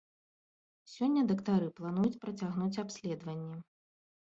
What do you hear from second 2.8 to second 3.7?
абследаванні.